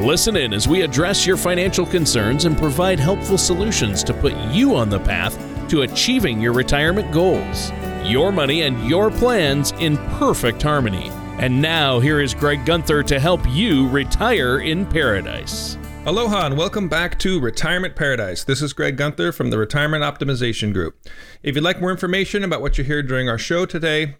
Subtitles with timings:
[0.00, 4.76] Listen in as we address your financial concerns and provide helpful solutions to put you
[4.76, 5.36] on the path
[5.68, 7.72] to achieving your retirement goals.
[8.04, 11.10] Your money and your plans in perfect harmony.
[11.40, 15.76] And now, here is Greg Gunther to help you retire in paradise.
[16.06, 18.44] Aloha and welcome back to Retirement Paradise.
[18.44, 20.96] This is Greg Gunther from the Retirement Optimization Group.
[21.42, 24.14] If you'd like more information about what you hear during our show today,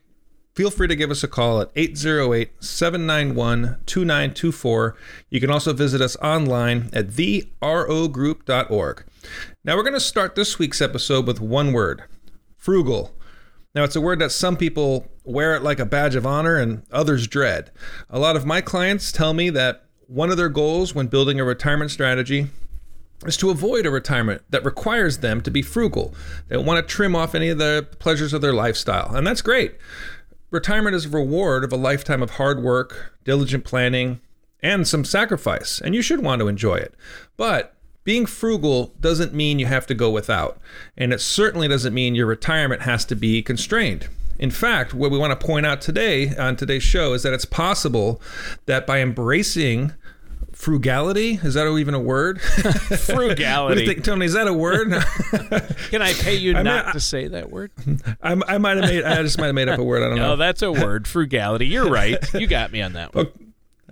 [0.59, 4.97] feel free to give us a call at 808 791 2924.
[5.31, 9.05] You can also visit us online at therogroup.org.
[9.63, 12.03] Now, we're going to start this week's episode with one word
[12.57, 13.15] frugal.
[13.73, 16.83] Now, it's a word that some people wear it like a badge of honor and
[16.91, 17.71] others dread.
[18.11, 21.45] A lot of my clients tell me that one of their goals when building a
[21.45, 22.49] retirement strategy
[23.27, 26.15] is to avoid a retirement that requires them to be frugal.
[26.49, 29.77] They want to trim off any of the pleasures of their lifestyle, and that's great.
[30.51, 34.21] Retirement is a reward of a lifetime of hard work, diligent planning,
[34.63, 36.95] and some sacrifice, and you should want to enjoy it.
[37.37, 40.59] But being frugal doesn't mean you have to go without,
[40.97, 44.09] and it certainly doesn't mean your retirement has to be constrained.
[44.39, 47.45] In fact, what we want to point out today on today's show is that it's
[47.45, 48.19] possible
[48.65, 49.93] that by embracing
[50.59, 51.39] frugality?
[51.41, 52.41] Is that even a word?
[52.43, 53.71] Frugality.
[53.71, 54.91] What do you think tony is that a word?
[55.91, 57.71] Can i pay you I not mean, to say that word?
[58.21, 60.17] I, I might have made i just might have made up a word i don't
[60.17, 60.29] no, know.
[60.31, 61.69] no that's a word frugality.
[61.69, 62.19] You're right.
[62.35, 63.27] You got me on that one.
[63.27, 63.45] Okay.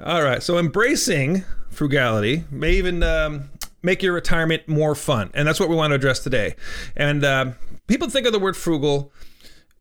[0.04, 3.48] all right so embracing frugality may even um,
[3.84, 6.56] make your retirement more fun and that's what we want to address today.
[6.96, 7.52] And uh,
[7.86, 9.12] people think of the word frugal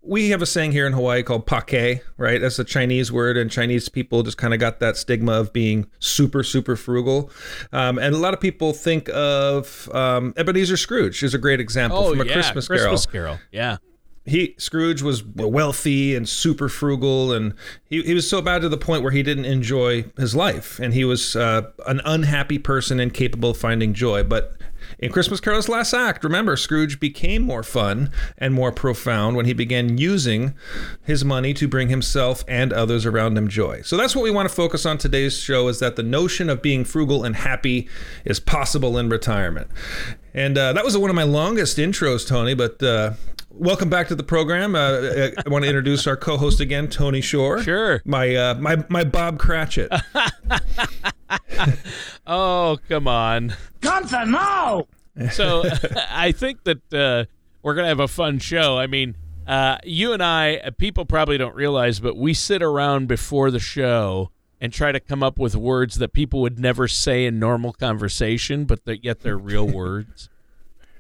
[0.05, 2.39] we have a saying here in Hawaii called pake, right?
[2.39, 5.87] That's a Chinese word, and Chinese people just kind of got that stigma of being
[5.99, 7.31] super, super frugal.
[7.71, 11.99] Um, and a lot of people think of um, Ebenezer Scrooge is a great example
[11.99, 13.35] oh, from a yeah, Christmas, Christmas Carol.
[13.35, 13.39] Carol.
[13.51, 13.77] Yeah.
[14.25, 17.53] He Scrooge was wealthy and super frugal, and
[17.85, 20.93] he, he was so bad to the point where he didn't enjoy his life, and
[20.93, 24.23] he was uh, an unhappy person, incapable of finding joy.
[24.23, 24.57] But
[24.99, 29.53] in Christmas Carol's last act, remember, Scrooge became more fun and more profound when he
[29.53, 30.53] began using
[31.03, 33.81] his money to bring himself and others around him joy.
[33.81, 36.61] So that's what we want to focus on today's show is that the notion of
[36.61, 37.87] being frugal and happy
[38.23, 39.67] is possible in retirement.
[40.35, 43.13] And uh, that was one of my longest intros, Tony, but uh,
[43.49, 44.75] welcome back to the program.
[44.75, 47.63] Uh, I want to introduce our co-host again, Tony Shore.
[47.63, 48.01] Sure.
[48.03, 49.89] My uh, my my Bob Cratchit.
[52.27, 54.87] oh come on, Gunther, no.
[55.31, 55.63] So
[56.09, 57.31] I think that uh,
[57.63, 58.77] we're gonna have a fun show.
[58.77, 59.15] I mean,
[59.47, 63.59] uh, you and I, uh, people probably don't realize, but we sit around before the
[63.59, 67.73] show and try to come up with words that people would never say in normal
[67.73, 70.29] conversation, but that yet they're real words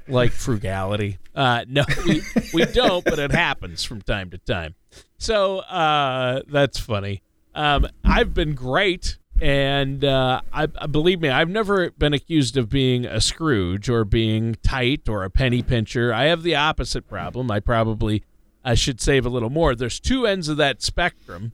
[0.07, 1.17] like frugality.
[1.33, 2.21] Uh, no, we,
[2.53, 4.75] we don't, but it happens from time to time.
[5.17, 7.21] So uh, that's funny.
[7.53, 12.69] Um, I've been great, and uh, I, I, believe me, I've never been accused of
[12.69, 16.13] being a Scrooge or being tight or a penny pincher.
[16.13, 17.49] I have the opposite problem.
[17.49, 18.23] I probably
[18.63, 19.75] I should save a little more.
[19.75, 21.53] There's two ends of that spectrum,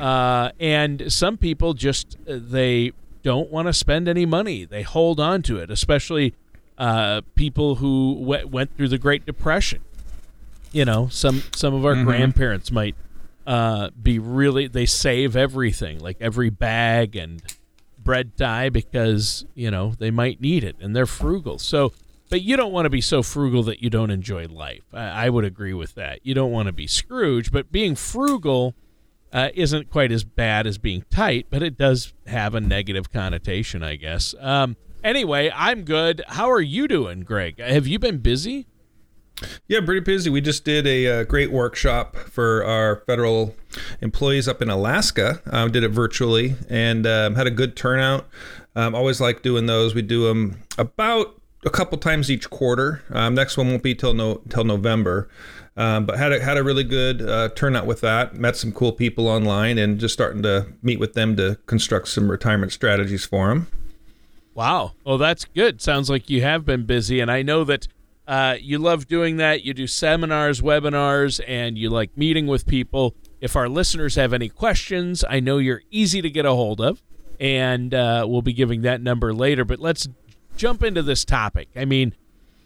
[0.00, 2.92] uh, and some people just they
[3.22, 4.64] don't want to spend any money.
[4.64, 6.34] They hold on to it, especially
[6.78, 9.80] uh, people who w- went through the Great Depression.
[10.72, 12.04] You know, some some of our mm-hmm.
[12.04, 12.94] grandparents might
[13.46, 17.42] uh, be really they save everything, like every bag and
[17.98, 21.58] bread tie, because you know they might need it, and they're frugal.
[21.58, 21.92] So,
[22.28, 24.84] but you don't want to be so frugal that you don't enjoy life.
[24.92, 26.20] I, I would agree with that.
[26.22, 28.74] You don't want to be Scrooge, but being frugal.
[29.36, 33.82] Uh, isn't quite as bad as being tight, but it does have a negative connotation,
[33.82, 34.34] I guess.
[34.40, 34.76] Um,
[35.06, 36.20] Anyway, I'm good.
[36.26, 37.60] How are you doing, Greg?
[37.60, 38.66] Have you been busy?
[39.68, 40.30] Yeah, pretty busy.
[40.30, 43.54] We just did a, uh, great workshop for our federal
[44.00, 45.40] employees up in Alaska.
[45.46, 48.26] Um, did it virtually and um, had a good turnout.
[48.74, 49.94] Um, always like doing those.
[49.94, 53.04] We do them about a couple times each quarter.
[53.10, 55.28] Um, next one won't be till no till November.
[55.78, 58.34] Um, but had a, had a really good uh, turnout with that.
[58.34, 62.30] Met some cool people online and just starting to meet with them to construct some
[62.30, 63.66] retirement strategies for them.
[64.54, 64.92] Wow.
[65.04, 65.82] Well, that's good.
[65.82, 67.88] Sounds like you have been busy, and I know that
[68.26, 69.64] uh, you love doing that.
[69.64, 73.14] You do seminars, webinars, and you like meeting with people.
[73.42, 77.02] If our listeners have any questions, I know you're easy to get a hold of,
[77.38, 79.66] and uh, we'll be giving that number later.
[79.66, 80.08] But let's
[80.56, 81.68] jump into this topic.
[81.76, 82.14] I mean,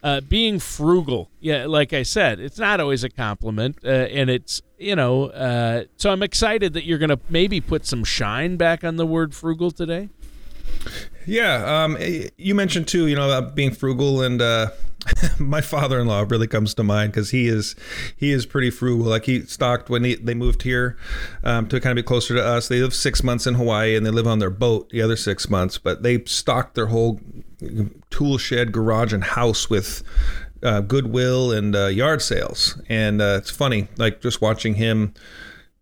[0.03, 1.31] uh, being frugal.
[1.41, 5.27] Yeah, like I said, it's not always a compliment, uh, and it's you know.
[5.27, 9.07] Uh, so I'm excited that you're going to maybe put some shine back on the
[9.07, 10.09] word frugal today.
[11.27, 11.99] Yeah, um,
[12.37, 14.71] you mentioned too, you know, about being frugal, and uh,
[15.39, 17.75] my father-in-law really comes to mind because he is
[18.17, 19.07] he is pretty frugal.
[19.07, 20.97] Like he stocked when he, they moved here
[21.45, 22.69] um, to kind of be closer to us.
[22.69, 25.49] They live six months in Hawaii and they live on their boat the other six
[25.49, 27.21] months, but they stocked their whole
[28.11, 30.03] tool shed, garage, and house with
[30.63, 32.81] uh, Goodwill and uh, yard sales.
[32.89, 35.15] And uh, it's funny, like just watching him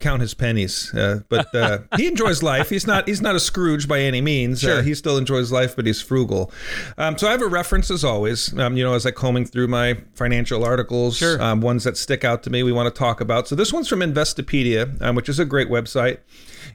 [0.01, 0.95] count his pennies.
[0.95, 2.71] Uh, but uh, he enjoys life.
[2.71, 4.61] He's not he's not a Scrooge by any means.
[4.61, 4.79] Sure.
[4.79, 6.53] Uh, he still enjoys life, but he's frugal.
[6.97, 8.57] Um, so I have a reference as always.
[8.59, 11.41] Um, you know, as I combing through my financial articles, sure.
[11.43, 13.49] um, ones that stick out to me, we want to talk about.
[13.49, 16.19] So this one's from Investopedia, um, which is a great website.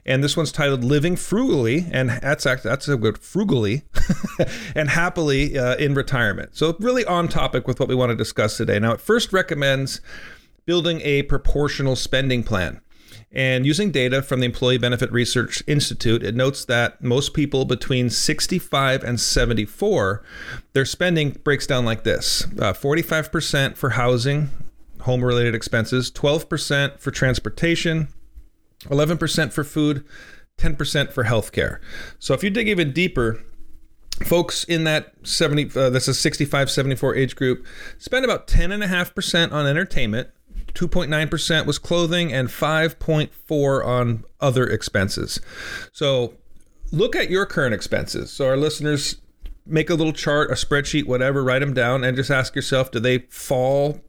[0.06, 3.84] And this one's titled "Living Frugally," and that's that's a good frugally
[4.74, 6.56] and happily uh, in retirement.
[6.56, 8.78] So really on topic with what we want to discuss today.
[8.78, 10.02] Now, it first recommends
[10.66, 12.80] building a proportional spending plan.
[13.32, 18.10] And using data from the Employee Benefit Research Institute, it notes that most people between
[18.10, 20.22] 65 and 74,
[20.72, 24.50] their spending breaks down like this uh, 45% for housing,
[25.00, 28.08] home related expenses, 12% for transportation,
[28.84, 30.04] 11% for food,
[30.58, 31.78] 10% for healthcare.
[32.18, 33.42] So if you dig even deeper,
[34.22, 37.66] folks in that 70 uh, that's a 65 74 age group
[37.98, 40.28] spend about 10.5% on entertainment
[40.74, 45.40] 2.9% was clothing, and 5.4 on other expenses.
[45.92, 46.34] So
[46.92, 48.30] look at your current expenses.
[48.30, 49.16] So our listeners
[49.66, 53.00] make a little chart, a spreadsheet, whatever, write them down, and just ask yourself, do
[53.00, 54.00] they fall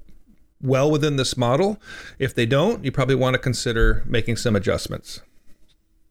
[0.62, 1.79] well within this model?
[2.19, 5.21] If they don't, you probably want to consider making some adjustments.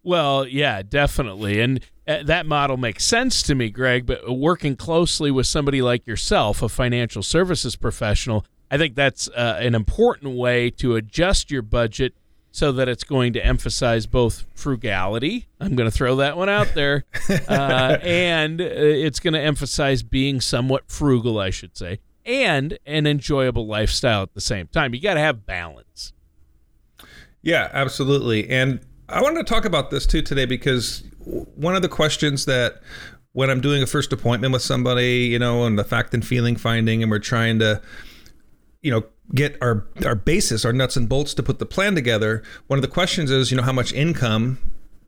[0.03, 1.61] Well, yeah, definitely.
[1.61, 6.07] And uh, that model makes sense to me, Greg, but working closely with somebody like
[6.07, 11.63] yourself, a financial services professional, I think that's uh, an important way to adjust your
[11.63, 12.15] budget
[12.51, 15.49] so that it's going to emphasize both frugality.
[15.59, 17.05] I'm going to throw that one out there.
[17.49, 23.07] Uh, and uh, it's going to emphasize being somewhat frugal, I should say, and an
[23.07, 24.95] enjoyable lifestyle at the same time.
[24.95, 26.13] You got to have balance.
[27.43, 28.49] Yeah, absolutely.
[28.49, 32.81] And I wanted to talk about this too today because one of the questions that
[33.33, 36.57] when I'm doing a first appointment with somebody, you know, and the fact and feeling
[36.57, 37.83] finding, and we're trying to
[38.85, 39.05] you know
[39.35, 42.83] get our our basis our nuts and bolts to put the plan together one of
[42.83, 44.59] the questions is you know how much income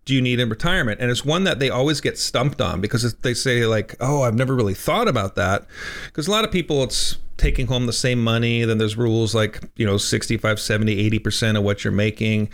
[0.07, 1.01] do you need in retirement?
[1.01, 4.35] And it's one that they always get stumped on because they say like oh i've
[4.35, 5.67] never really thought about that.
[6.07, 8.65] Because a lot of people it's taking home the same money.
[8.65, 12.51] Then there's rules like, you know, 65, 70, 80% of what you're making.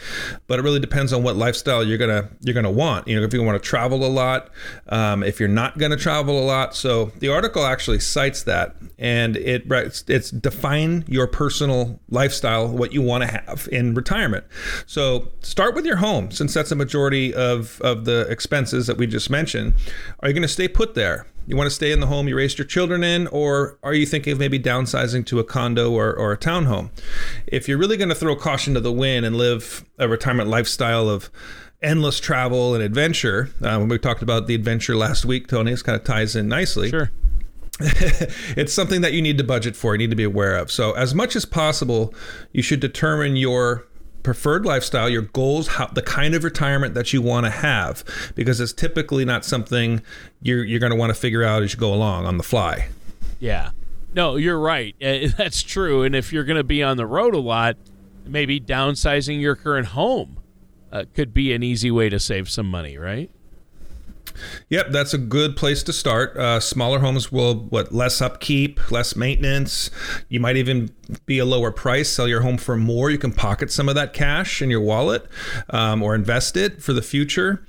[0.47, 3.09] But it really depends on what lifestyle you're to you're to want.
[3.09, 4.51] You know, if you want to travel a lot,
[4.89, 6.75] um, if you're not to travel a lot.
[6.75, 12.93] So the article actually cites that and it it's, it's define your personal lifestyle, what
[12.93, 14.45] you want to have in retirement.
[14.87, 19.07] So start with your home since that's a majority of of the expenses that we
[19.07, 19.75] just mentioned.
[20.21, 21.27] Are you to stay put there?
[21.47, 24.07] You want to stay in the home you raised your children in, or are you
[24.07, 26.91] thinking of maybe downsizing to a condo or, or a townhome?
[27.47, 31.09] If you're really going to throw caution to the wind and live a retirement lifestyle
[31.09, 31.31] of
[31.83, 35.83] endless travel and adventure, uh, when we talked about the adventure last week, Tony, this
[35.83, 36.91] kind of ties in nicely.
[36.91, 37.11] Sure.
[37.81, 40.71] it's something that you need to budget for, you need to be aware of.
[40.71, 42.15] So, as much as possible,
[42.53, 43.87] you should determine your
[44.23, 48.61] preferred lifestyle, your goals, how, the kind of retirement that you want to have, because
[48.61, 50.03] it's typically not something
[50.41, 52.89] you're you're going to want to figure out as you go along on the fly.
[53.39, 53.71] Yeah,
[54.15, 54.95] no, you're right.
[55.03, 56.03] Uh, that's true.
[56.03, 57.77] And if you're going to be on the road a lot,
[58.25, 60.39] maybe downsizing your current home
[60.93, 63.31] uh, could be an easy way to save some money, right?
[64.69, 66.37] Yep, that's a good place to start.
[66.37, 69.91] Uh, smaller homes will what less upkeep, less maintenance.
[70.29, 70.91] You might even
[71.27, 72.09] be a lower price.
[72.09, 73.11] Sell your home for more.
[73.11, 75.27] You can pocket some of that cash in your wallet
[75.71, 77.67] um, or invest it for the future.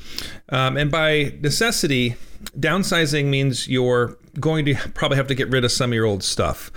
[0.50, 2.15] Um, and by necessity,
[2.58, 6.24] downsizing means you're going to probably have to get rid of some of your old
[6.24, 6.72] stuff.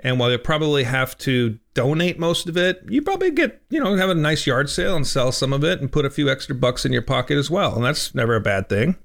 [0.00, 3.96] And while you probably have to donate most of it, you probably get, you know,
[3.96, 6.54] have a nice yard sale and sell some of it and put a few extra
[6.54, 7.76] bucks in your pocket as well.
[7.76, 8.96] And that's never a bad thing.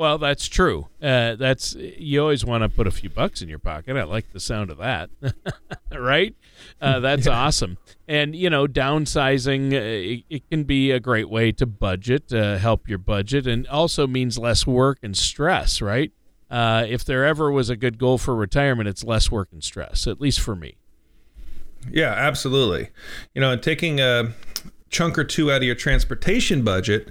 [0.00, 0.88] Well, that's true.
[1.02, 3.98] Uh, that's you always want to put a few bucks in your pocket.
[3.98, 5.10] I like the sound of that.
[5.94, 6.34] right?
[6.80, 7.32] Uh, that's yeah.
[7.38, 7.76] awesome.
[8.08, 12.56] And you know, downsizing uh, it, it, can be a great way to budget, uh,
[12.56, 15.82] help your budget, and also means less work and stress.
[15.82, 16.12] Right?
[16.50, 20.06] Uh, if there ever was a good goal for retirement, it's less work and stress.
[20.06, 20.78] At least for me.
[21.90, 22.88] Yeah, absolutely.
[23.34, 24.32] You know, taking a
[24.90, 27.10] chunk or two out of your transportation budget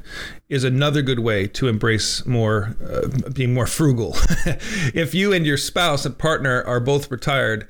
[0.50, 4.15] is another good way to embrace more uh, being more frugal.
[4.93, 7.67] if you and your spouse and partner are both retired,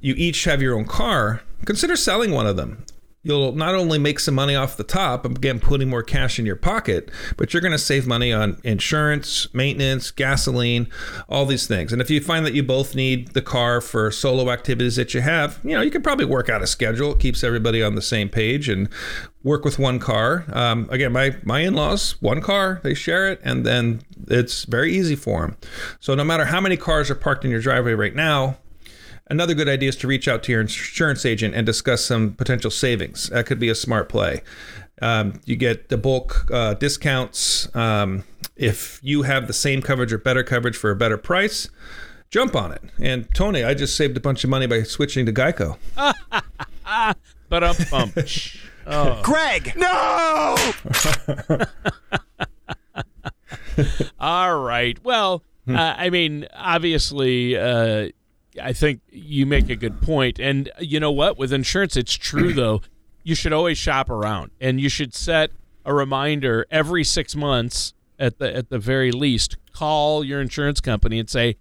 [0.00, 2.84] you each have your own car, consider selling one of them
[3.26, 6.54] you'll not only make some money off the top, again, putting more cash in your
[6.54, 10.86] pocket, but you're going to save money on insurance, maintenance, gasoline,
[11.28, 11.92] all these things.
[11.92, 15.22] And if you find that you both need the car for solo activities that you
[15.22, 17.12] have, you know, you can probably work out a schedule.
[17.12, 18.88] It keeps everybody on the same page and
[19.46, 20.44] work with one car.
[20.52, 24.92] Um, again, my, my in laws, one car, they share it, and then it's very
[24.92, 25.56] easy for them.
[26.00, 28.58] So no matter how many cars are parked in your driveway right now,
[29.28, 32.70] Another good idea is to reach out to your insurance agent and discuss some potential
[32.70, 33.28] savings.
[33.30, 34.42] That could be a smart play.
[35.02, 37.74] Um, you get the bulk uh, discounts.
[37.74, 38.22] Um,
[38.54, 41.68] if you have the same coverage or better coverage for a better price,
[42.30, 42.82] jump on it.
[43.00, 45.76] And Tony, I just saved a bunch of money by switching to Geico.
[47.48, 48.14] but um bump.
[48.86, 49.20] Oh.
[49.22, 50.56] Greg, no.
[54.18, 54.98] All right.
[55.04, 55.76] Well, hmm.
[55.76, 58.08] uh, I mean, obviously, uh,
[58.62, 60.38] I think you make a good point.
[60.38, 61.38] And you know what?
[61.38, 62.82] With insurance, it's true though.
[63.22, 65.50] You should always shop around, and you should set
[65.84, 69.56] a reminder every six months at the at the very least.
[69.72, 71.56] Call your insurance company and say,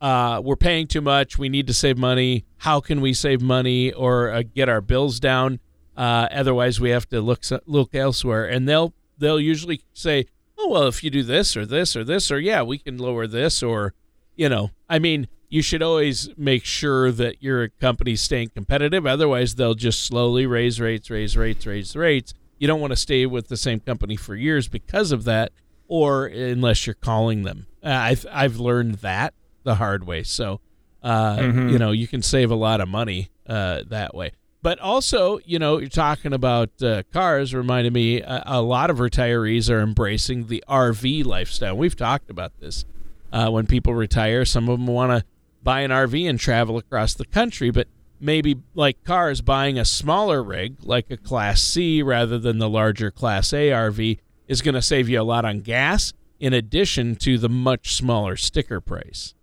[0.00, 1.36] uh, "We're paying too much.
[1.36, 2.44] We need to save money.
[2.58, 5.58] How can we save money or uh, get our bills down?
[5.98, 10.26] Uh, otherwise, we have to look look elsewhere." And they'll they'll usually say,
[10.56, 13.26] "Oh well, if you do this or this or this or yeah, we can lower
[13.26, 13.94] this or."
[14.36, 19.06] You know, I mean, you should always make sure that your company's staying competitive.
[19.06, 22.34] Otherwise, they'll just slowly raise rates, raise rates, raise rates.
[22.58, 25.52] You don't want to stay with the same company for years because of that,
[25.86, 27.66] or unless you're calling them.
[27.82, 30.22] Uh, I've I've learned that the hard way.
[30.22, 30.60] So,
[31.02, 31.68] uh, mm-hmm.
[31.70, 34.32] you know, you can save a lot of money uh, that way.
[34.60, 37.54] But also, you know, you're talking about uh, cars.
[37.54, 41.76] Reminded me, a, a lot of retirees are embracing the RV lifestyle.
[41.76, 42.84] We've talked about this.
[43.32, 45.24] Uh, when people retire, some of them want to
[45.62, 47.88] buy an RV and travel across the country, but
[48.20, 53.10] maybe like cars, buying a smaller rig like a Class C rather than the larger
[53.10, 57.38] Class A RV is going to save you a lot on gas in addition to
[57.38, 59.34] the much smaller sticker price.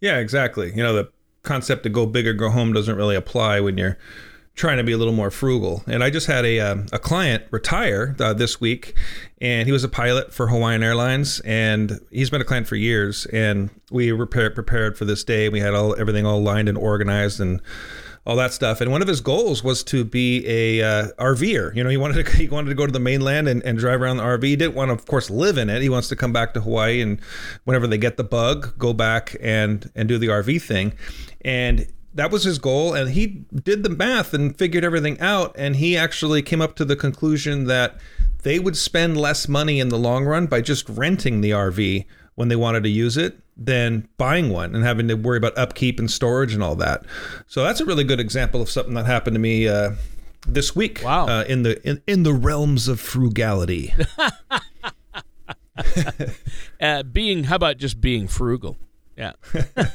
[0.00, 0.70] Yeah, exactly.
[0.74, 3.98] You know, the concept to go big or go home doesn't really apply when you're
[4.54, 5.82] trying to be a little more frugal.
[5.86, 8.94] And I just had a, uh, a client retire uh, this week,
[9.40, 13.26] and he was a pilot for Hawaiian Airlines, and he's been a client for years.
[13.26, 15.48] And we were prepared for this day.
[15.48, 17.62] We had all everything all lined and organized and
[18.26, 18.80] all that stuff.
[18.80, 21.74] And one of his goals was to be a uh, RVer.
[21.74, 24.02] You know, he wanted to he wanted to go to the mainland and, and drive
[24.02, 24.44] around the RV.
[24.44, 25.82] He didn't want to, of course, live in it.
[25.82, 27.20] He wants to come back to Hawaii and
[27.64, 30.92] whenever they get the bug, go back and and do the RV thing.
[31.42, 35.76] And that was his goal and he did the math and figured everything out and
[35.76, 38.00] he actually came up to the conclusion that
[38.42, 42.04] they would spend less money in the long run by just renting the RV
[42.40, 45.98] when they wanted to use it than buying one and having to worry about upkeep
[45.98, 47.04] and storage and all that.
[47.46, 49.90] So that's a really good example of something that happened to me uh,
[50.48, 51.02] this week.
[51.04, 51.26] Wow!
[51.28, 53.92] Uh, in the in, in the realms of frugality.
[56.80, 58.78] uh, being how about just being frugal?
[59.18, 59.32] Yeah,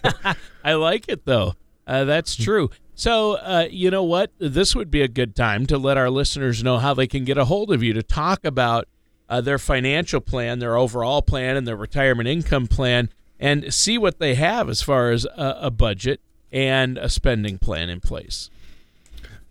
[0.63, 1.55] I like it though.
[1.87, 2.69] Uh, that's true.
[2.93, 4.31] So, uh, you know what?
[4.37, 7.39] This would be a good time to let our listeners know how they can get
[7.39, 8.87] a hold of you to talk about
[9.29, 14.19] uh, their financial plan, their overall plan, and their retirement income plan, and see what
[14.19, 18.49] they have as far as a, a budget and a spending plan in place.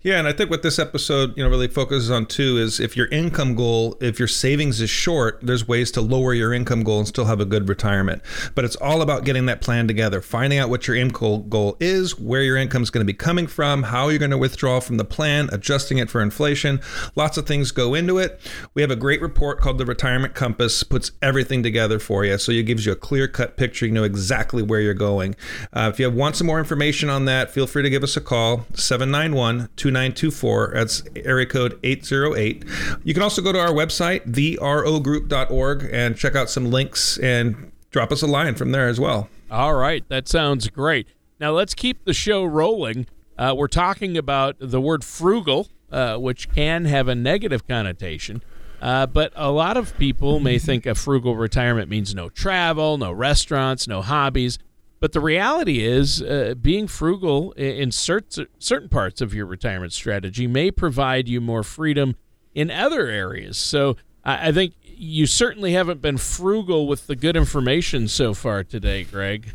[0.04, 2.94] Yeah, and I think what this episode, you know, really focuses on too is if
[2.94, 6.98] your income goal, if your savings is short, there's ways to lower your income goal
[6.98, 8.20] and still have a good retirement.
[8.54, 12.18] But it's all about getting that plan together, finding out what your income goal is,
[12.18, 14.98] where your income is going to be coming from, how you're going to withdraw from
[14.98, 16.82] the plan, adjusting it for inflation.
[17.16, 18.42] Lots of things go into it.
[18.74, 22.52] We have a great report called the Retirement Compass, puts everything together for you, so
[22.52, 23.86] it gives you a clear-cut picture.
[23.86, 25.34] You know exactly where you're going.
[25.72, 28.20] Uh, if you want some more information on that, feel free to give us a
[28.20, 30.72] call 791 2924.
[30.74, 32.64] That's area code 808.
[33.04, 38.10] You can also go to our website, therogroup.org, and check out some links and drop
[38.10, 39.28] us a line from there as well.
[39.50, 40.04] All right.
[40.08, 41.06] That sounds great.
[41.38, 43.06] Now let's keep the show rolling.
[43.38, 48.42] Uh, we're talking about the word frugal, uh, which can have a negative connotation.
[48.82, 53.12] Uh, but a lot of people may think a frugal retirement means no travel, no
[53.12, 54.58] restaurants, no hobbies.
[55.04, 60.46] But the reality is, uh, being frugal in cert- certain parts of your retirement strategy
[60.46, 62.16] may provide you more freedom
[62.54, 63.58] in other areas.
[63.58, 68.64] So I, I think you certainly haven't been frugal with the good information so far
[68.64, 69.52] today, Greg.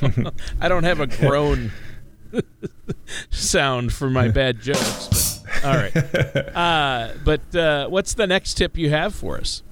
[0.60, 1.72] I don't have a groan
[3.30, 5.42] sound for my bad jokes.
[5.44, 5.64] But.
[5.64, 6.54] All right.
[6.56, 9.64] Uh, but uh, what's the next tip you have for us?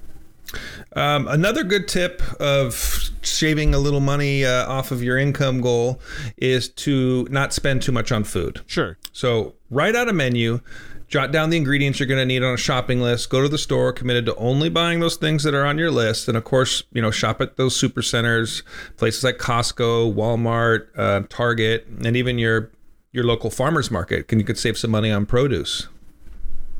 [0.97, 5.99] Um, another good tip of shaving a little money uh, off of your income goal
[6.37, 8.61] is to not spend too much on food.
[8.65, 8.97] Sure.
[9.11, 10.61] So write out a menu,
[11.07, 13.57] jot down the ingredients you're going to need on a shopping list, go to the
[13.57, 16.27] store committed to only buying those things that are on your list.
[16.27, 18.63] And of course, you know, shop at those super centers,
[18.97, 22.71] places like Costco, Walmart, uh, Target, and even your
[23.11, 24.27] your local farmers market.
[24.27, 25.87] Can you could save some money on produce.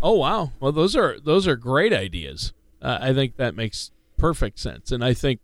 [0.01, 0.51] Oh wow!
[0.59, 2.53] Well, those are those are great ideas.
[2.81, 5.39] Uh, I think that makes perfect sense, and I think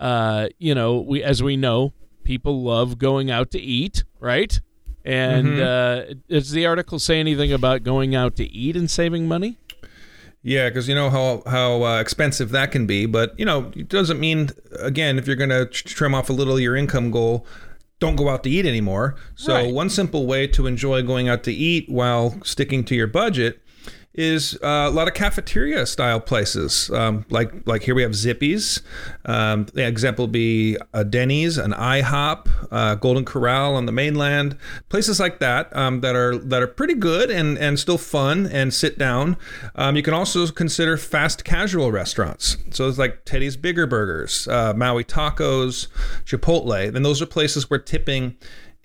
[0.00, 1.92] uh, you know we as we know
[2.24, 4.60] people love going out to eat, right?
[5.04, 6.12] And mm-hmm.
[6.12, 9.58] uh, does the article say anything about going out to eat and saving money?
[10.42, 13.88] Yeah, because you know how how uh, expensive that can be, but you know it
[13.88, 17.46] doesn't mean again if you're going to trim off a little of your income goal,
[17.98, 19.16] don't go out to eat anymore.
[19.34, 19.72] So right.
[19.74, 23.60] one simple way to enjoy going out to eat while sticking to your budget
[24.14, 26.90] is uh, a lot of cafeteria style places.
[26.90, 28.82] Um, like like here we have Zippy's.
[29.24, 34.56] Um, the example would be a Denny's, an IHOP, uh, Golden Corral on the mainland.
[34.88, 38.74] Places like that um, that are that are pretty good and and still fun and
[38.74, 39.36] sit down.
[39.76, 42.56] Um, you can also consider fast casual restaurants.
[42.70, 45.88] So it's like Teddy's Bigger Burgers, uh, Maui Tacos,
[46.24, 46.92] Chipotle.
[46.92, 48.36] Then those are places where tipping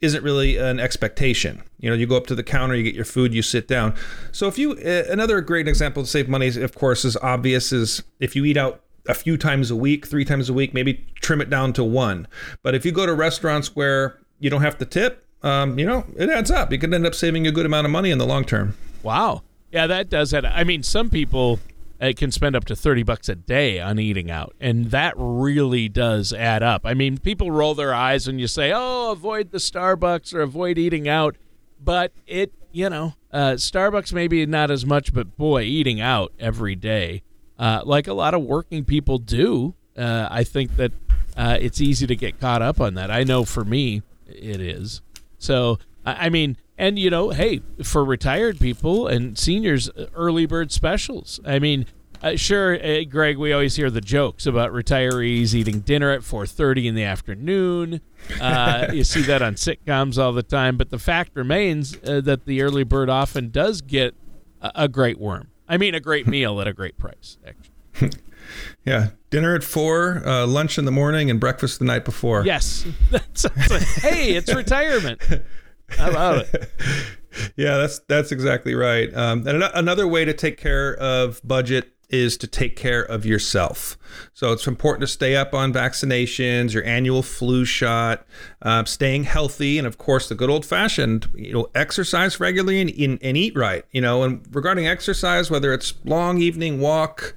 [0.03, 1.63] isn't really an expectation.
[1.79, 3.95] You know, you go up to the counter, you get your food, you sit down.
[4.33, 8.03] So if you uh, another great example to save money, of course, is obvious is
[8.19, 11.39] if you eat out a few times a week, three times a week, maybe trim
[11.39, 12.27] it down to one.
[12.61, 16.05] But if you go to restaurants where you don't have to tip, um, you know,
[16.17, 16.71] it adds up.
[16.71, 18.75] You can end up saving a good amount of money in the long term.
[19.03, 19.43] Wow.
[19.71, 20.45] Yeah, that does add.
[20.45, 21.59] I mean, some people
[22.03, 25.89] it can spend up to 30 bucks a day on eating out and that really
[25.89, 26.81] does add up.
[26.85, 30.77] I mean people roll their eyes when you say oh avoid the starbucks or avoid
[30.77, 31.35] eating out
[31.79, 36.75] but it you know uh, starbucks maybe not as much but boy eating out every
[36.75, 37.23] day
[37.59, 40.91] uh, like a lot of working people do uh, i think that
[41.35, 43.09] uh, it's easy to get caught up on that.
[43.09, 45.01] I know for me it is.
[45.37, 51.39] So i mean and you know, hey, for retired people and seniors, early bird specials.
[51.45, 51.85] I mean,
[52.23, 56.87] uh, sure, uh, Greg, we always hear the jokes about retirees eating dinner at 4:30
[56.87, 57.99] in the afternoon.
[58.39, 62.45] Uh, you see that on sitcoms all the time, but the fact remains uh, that
[62.45, 64.15] the early bird often does get
[64.61, 65.49] a, a great worm.
[65.67, 67.37] I mean, a great meal at a great price.
[67.45, 68.19] Actually.
[68.85, 72.45] Yeah, dinner at four, uh, lunch in the morning, and breakfast the night before.
[72.45, 75.21] Yes, that's, like, hey, it's retirement.
[75.97, 76.69] How about it?
[77.55, 79.13] yeah, that's that's exactly right.
[79.15, 83.97] Um, and another way to take care of budget is to take care of yourself.
[84.33, 88.27] So it's important to stay up on vaccinations, your annual flu shot,
[88.61, 92.91] uh, staying healthy, and of course the good old fashioned, you know, exercise regularly and,
[92.91, 93.83] and, and eat right.
[93.91, 97.35] You know, and regarding exercise, whether it's long evening walk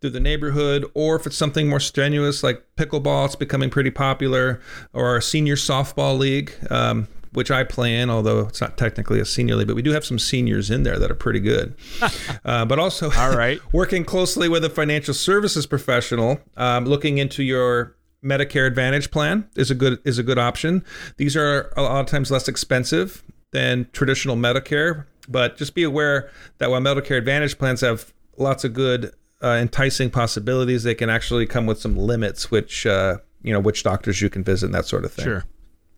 [0.00, 4.60] through the neighborhood, or if it's something more strenuous like pickleball, it's becoming pretty popular,
[4.92, 6.52] or our senior softball league.
[6.68, 9.92] Um, which I play in, although it's not technically a senior league, but we do
[9.92, 11.76] have some seniors in there that are pretty good.
[12.46, 17.42] uh, but also, all right, working closely with a financial services professional, um, looking into
[17.42, 17.94] your
[18.24, 20.82] Medicare Advantage plan is a good is a good option.
[21.18, 23.22] These are a lot of times less expensive
[23.52, 28.72] than traditional Medicare, but just be aware that while Medicare Advantage plans have lots of
[28.72, 33.60] good uh, enticing possibilities, they can actually come with some limits, which uh, you know
[33.60, 35.26] which doctors you can visit and that sort of thing.
[35.26, 35.44] Sure.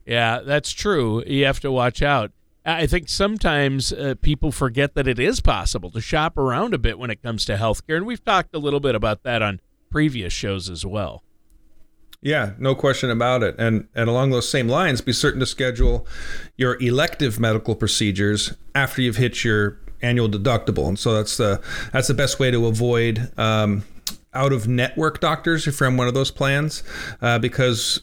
[0.08, 1.22] Yeah, that's true.
[1.26, 2.32] You have to watch out.
[2.64, 6.98] I think sometimes uh, people forget that it is possible to shop around a bit
[6.98, 10.32] when it comes to healthcare, and we've talked a little bit about that on previous
[10.32, 11.22] shows as well.
[12.22, 13.54] Yeah, no question about it.
[13.58, 16.06] And and along those same lines, be certain to schedule
[16.56, 20.88] your elective medical procedures after you've hit your annual deductible.
[20.88, 21.60] And so that's the
[21.92, 23.84] that's the best way to avoid um,
[24.34, 26.82] out of network doctors if you're on one of those plans,
[27.20, 28.00] uh, because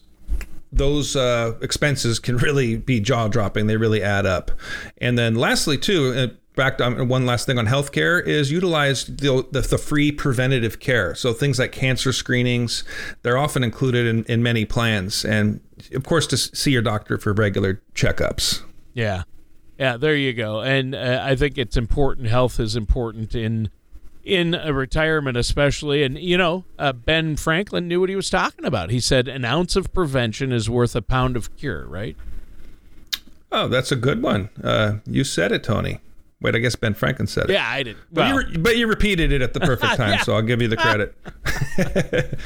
[0.71, 3.67] those uh, expenses can really be jaw dropping.
[3.67, 4.51] They really add up.
[4.97, 9.05] And then lastly, too, uh, back to um, one last thing on healthcare is utilize
[9.05, 11.15] the, the, the, free preventative care.
[11.15, 12.83] So things like cancer screenings,
[13.21, 15.25] they're often included in, in many plans.
[15.25, 15.61] And
[15.93, 18.61] of course, to see your doctor for regular checkups.
[18.93, 19.23] Yeah.
[19.77, 20.61] Yeah, there you go.
[20.61, 22.27] And uh, I think it's important.
[22.27, 23.69] Health is important in
[24.25, 26.03] in a retirement, especially.
[26.03, 28.89] And, you know, uh, Ben Franklin knew what he was talking about.
[28.89, 32.17] He said an ounce of prevention is worth a pound of cure, right?
[33.51, 34.49] Oh, that's a good one.
[34.61, 35.99] Uh, you said it, Tony.
[36.41, 37.53] Wait, I guess Ben Franklin said it.
[37.53, 37.95] Yeah, I did.
[38.11, 40.21] Well, but, you re- but, you repeated it at the perfect time, yeah.
[40.23, 41.15] so I'll give you the credit.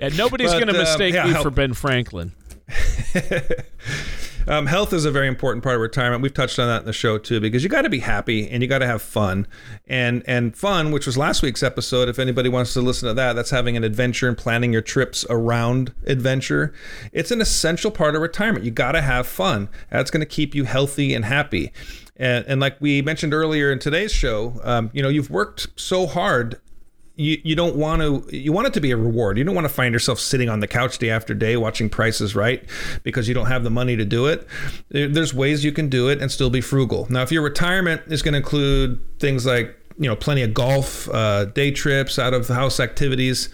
[0.00, 2.32] yeah, nobody's going to uh, mistake uh, yeah, me for Ben Franklin.
[4.46, 6.22] Um, health is a very important part of retirement.
[6.22, 8.62] We've touched on that in the show too, because you got to be happy and
[8.62, 9.46] you got to have fun,
[9.86, 12.08] and and fun, which was last week's episode.
[12.08, 15.24] If anybody wants to listen to that, that's having an adventure and planning your trips
[15.30, 16.72] around adventure.
[17.12, 18.64] It's an essential part of retirement.
[18.64, 19.68] You got to have fun.
[19.90, 21.72] That's going to keep you healthy and happy.
[22.16, 26.06] And, and like we mentioned earlier in today's show, um, you know, you've worked so
[26.06, 26.60] hard
[27.16, 29.38] you, you don't want to you want it to be a reward.
[29.38, 32.34] You don't want to find yourself sitting on the couch day after day watching prices
[32.34, 32.64] right
[33.02, 34.46] because you don't have the money to do it.
[34.88, 37.06] There's ways you can do it and still be frugal.
[37.10, 41.08] Now, if your retirement is going to include things like you know plenty of golf
[41.10, 43.48] uh, day trips out of the house activities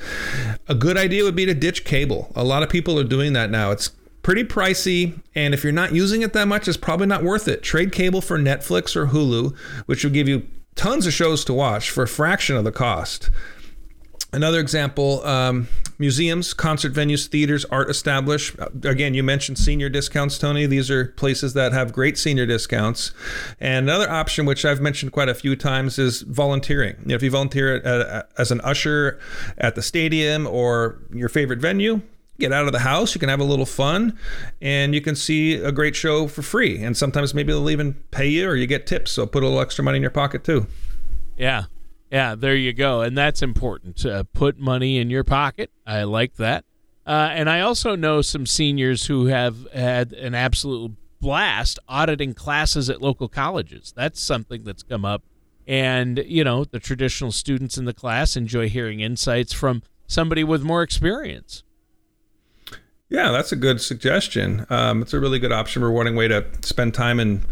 [0.68, 3.51] a good idea would be to ditch cable a lot of people are doing that
[3.51, 3.90] now it's
[4.23, 7.62] pretty pricey and if you're not using it that much it's probably not worth it
[7.62, 10.42] trade cable for netflix or hulu which will give you
[10.81, 13.29] tons of shows to watch for a fraction of the cost
[14.33, 15.66] Another example um,
[15.99, 18.55] museums, concert venues, theaters, art established.
[18.85, 20.66] Again, you mentioned senior discounts, Tony.
[20.66, 23.12] These are places that have great senior discounts.
[23.59, 26.95] And another option, which I've mentioned quite a few times, is volunteering.
[27.01, 29.19] You know, if you volunteer at, at, as an usher
[29.59, 32.01] at the stadium or your favorite venue,
[32.40, 34.18] get out of the house, you can have a little fun,
[34.61, 36.83] and you can see a great show for free.
[36.83, 39.12] And sometimes maybe they'll even pay you or you get tips.
[39.12, 40.66] So put a little extra money in your pocket too.
[41.37, 41.64] Yeah,
[42.11, 43.03] yeah, there you go.
[43.03, 44.05] And that's important.
[44.05, 45.70] Uh, put money in your pocket.
[45.87, 46.64] I like that.
[47.07, 52.90] Uh, and I also know some seniors who have had an absolute blast auditing classes
[52.90, 53.92] at local colleges.
[53.96, 55.22] That's something that's come up.
[55.66, 60.62] And, you know, the traditional students in the class enjoy hearing insights from somebody with
[60.62, 61.62] more experience.
[63.11, 64.64] Yeah, that's a good suggestion.
[64.70, 67.44] Um, it's a really good option, rewarding way to spend time and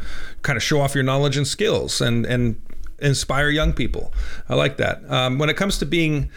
[0.42, 2.00] kind of show off your knowledge and skills.
[2.00, 2.60] And and
[3.00, 4.12] inspire young people.
[4.48, 5.08] I like that.
[5.10, 6.30] Um, when it comes to being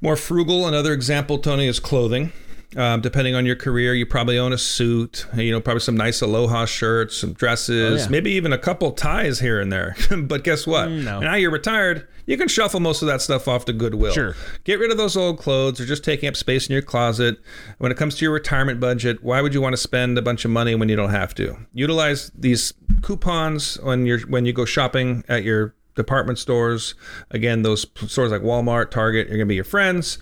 [0.00, 2.32] more frugal, another example, Tony, is clothing.
[2.76, 6.20] Um, depending on your career, you probably own a suit, you know, probably some nice
[6.20, 8.08] aloha shirts, some dresses, oh, yeah.
[8.08, 9.96] maybe even a couple ties here and there.
[10.22, 10.88] but guess what?
[10.88, 11.18] Mm, no.
[11.20, 14.12] Now you're retired, you can shuffle most of that stuff off to Goodwill.
[14.12, 14.36] Sure.
[14.62, 15.80] Get rid of those old clothes.
[15.80, 17.38] or just taking up space in your closet.
[17.78, 20.44] When it comes to your retirement budget, why would you want to spend a bunch
[20.44, 21.56] of money when you don't have to?
[21.72, 26.94] Utilize these coupons when you're when you go shopping at your department stores.
[27.30, 30.18] Again, those stores like Walmart, Target, are going to be your friends.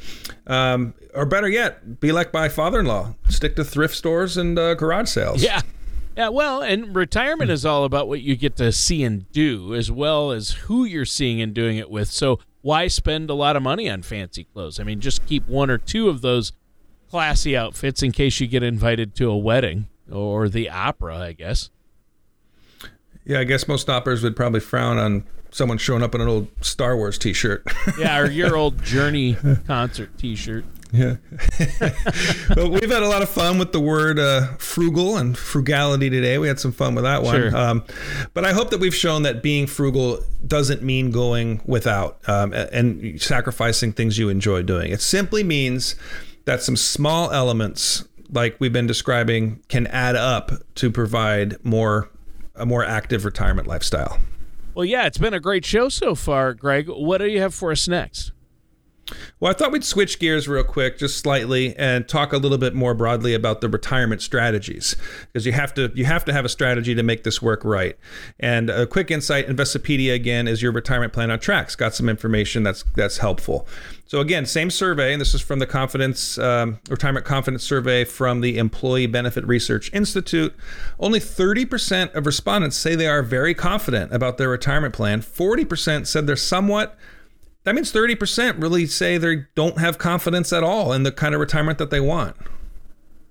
[0.46, 3.14] Um, or better yet, be like my father-in-law.
[3.28, 5.42] Stick to thrift stores and uh, garage sales.
[5.42, 5.62] Yeah.
[6.16, 9.88] Yeah, well, and retirement is all about what you get to see and do, as
[9.88, 12.08] well as who you're seeing and doing it with.
[12.10, 14.80] So why spend a lot of money on fancy clothes?
[14.80, 16.52] I mean, just keep one or two of those
[17.08, 21.70] classy outfits in case you get invited to a wedding or the opera, I guess.
[23.24, 26.48] Yeah, I guess most operas would probably frown on someone showing up in an old
[26.60, 27.64] Star Wars T-shirt.
[27.98, 30.64] yeah, or your old Journey concert T-shirt.
[30.92, 31.16] Yeah.
[32.48, 36.38] but we've had a lot of fun with the word uh, frugal and frugality today.
[36.38, 37.34] We had some fun with that one.
[37.34, 37.56] Sure.
[37.56, 37.84] Um,
[38.32, 43.20] but I hope that we've shown that being frugal doesn't mean going without um, and
[43.20, 44.90] sacrificing things you enjoy doing.
[44.90, 45.94] It simply means
[46.46, 52.08] that some small elements, like we've been describing, can add up to provide more
[52.58, 54.18] a more active retirement lifestyle.
[54.78, 56.88] Well, yeah, it's been a great show so far, Greg.
[56.88, 58.30] What do you have for us next?
[59.40, 62.74] Well, I thought we'd switch gears real quick, just slightly, and talk a little bit
[62.74, 64.96] more broadly about the retirement strategies,
[65.32, 67.96] because you have to you have to have a strategy to make this work right.
[68.40, 71.76] And a quick insight: Investopedia again is your retirement plan on tracks.
[71.76, 73.66] Got some information that's that's helpful.
[74.08, 78.40] So again, same survey, and this is from the Confidence um, Retirement Confidence Survey from
[78.40, 80.54] the Employee Benefit Research Institute.
[80.98, 85.20] Only 30% of respondents say they are very confident about their retirement plan.
[85.20, 86.96] 40% said they're somewhat.
[87.64, 91.40] That means 30% really say they don't have confidence at all in the kind of
[91.40, 92.36] retirement that they want.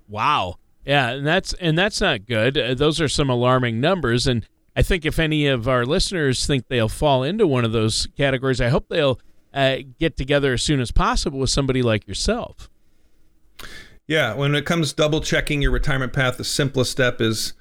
[0.08, 0.56] Wow.
[0.84, 2.56] Yeah, and that's and that's not good.
[2.56, 4.46] Uh, those are some alarming numbers and
[4.78, 8.60] I think if any of our listeners think they'll fall into one of those categories,
[8.60, 9.18] I hope they'll
[9.52, 12.70] uh, get together as soon as possible with somebody like yourself.
[14.06, 17.54] Yeah, when it comes double checking your retirement path, the simplest step is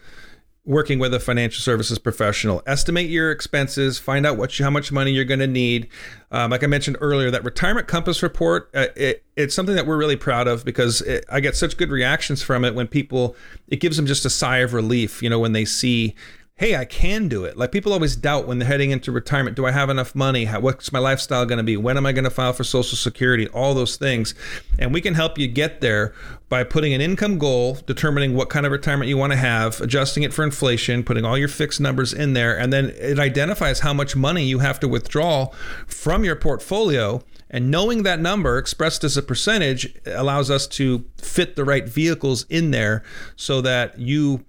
[0.68, 2.62] working with a financial services professional.
[2.68, 5.88] Estimate your expenses, find out what you, how much money you're going to need.
[6.30, 9.98] Um, like I mentioned earlier, that retirement compass report, uh, it, it's something that we're
[9.98, 13.38] really proud of because it, I get such good reactions from it when people,
[13.70, 16.16] it gives them just a sigh of relief, you know, when they see
[16.58, 17.56] hey, I can do it.
[17.56, 20.46] Like people always doubt when they're heading into retirement do I have enough money?
[20.46, 21.78] How, what's my lifestyle going to be?
[21.78, 23.48] When am I going to file for Social Security?
[23.50, 24.34] All those things.
[24.80, 26.16] And we can help you get there
[26.50, 30.24] by putting an income goal, determining what kind of retirement you want to have, adjusting
[30.24, 33.94] it for inflation, putting all your fixed numbers in there, and then it identifies how
[33.94, 35.50] much money you have to withdraw
[35.86, 37.22] from your portfolio.
[37.52, 42.46] And knowing that number expressed as a percentage allows us to fit the right vehicles
[42.50, 43.04] in there
[43.36, 44.44] so that you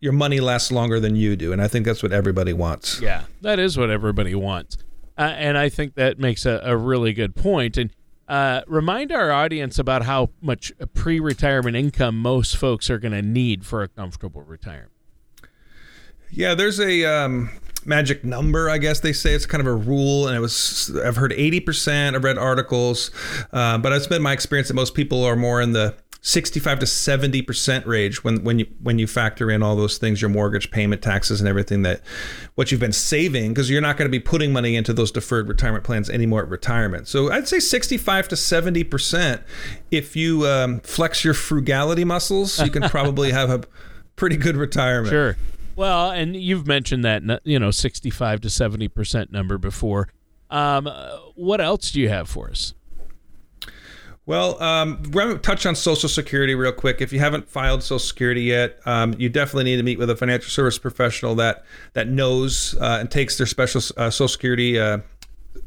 [0.00, 3.00] your money lasts longer than you do, and I think that's what everybody wants.
[3.00, 4.78] Yeah, that is what everybody wants,
[5.18, 7.76] uh, and I think that makes a, a really good point.
[7.76, 7.90] And
[8.30, 13.66] uh, remind our audience about how much pre-retirement income most folks are going to need
[13.66, 14.92] for a comfortable retirement.
[16.30, 17.50] Yeah, there's a um,
[17.84, 19.34] magic number, I guess they say.
[19.34, 22.14] It's kind of a rule, and it was I've heard 80%.
[22.14, 23.10] I've read articles,
[23.52, 26.86] uh, but it's been my experience that most people are more in the 65 to
[26.86, 30.70] 70 percent range when when you when you factor in all those things your mortgage
[30.70, 32.02] payment taxes and everything that
[32.56, 35.48] what you've been saving because you're not going to be putting money into those deferred
[35.48, 37.08] retirement plans anymore at retirement.
[37.08, 39.42] So i'd say 65 to 70 percent
[39.90, 43.62] if you um, flex your frugality muscles you can probably have a
[44.16, 45.10] pretty good retirement.
[45.10, 45.36] Sure.
[45.74, 50.08] Well and you've mentioned that you know 65 to 70 percent number before.
[50.50, 50.90] Um,
[51.36, 52.74] what else do you have for us
[54.30, 57.00] well, um, we're going to touch on Social Security real quick.
[57.00, 60.14] If you haven't filed Social Security yet, um, you definitely need to meet with a
[60.14, 61.64] financial service professional that
[61.94, 64.78] that knows uh, and takes their special uh, Social Security.
[64.78, 64.98] Uh,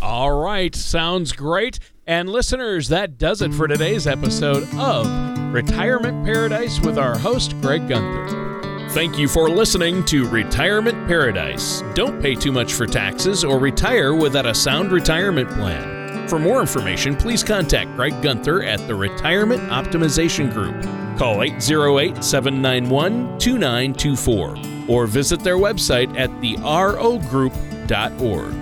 [0.00, 1.78] All right, sounds great.
[2.08, 7.86] And listeners, that does it for today's episode of Retirement Paradise with our host, Greg
[7.86, 8.88] Gunther.
[8.92, 11.82] Thank you for listening to Retirement Paradise.
[11.92, 16.26] Don't pay too much for taxes or retire without a sound retirement plan.
[16.26, 20.82] For more information, please contact Greg Gunther at the Retirement Optimization Group.
[21.18, 24.56] Call 808 791 2924
[24.88, 28.61] or visit their website at therogroup.org.